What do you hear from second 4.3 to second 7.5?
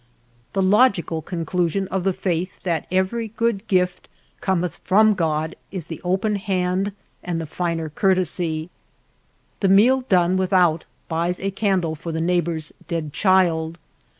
cometh from God is the open hand and the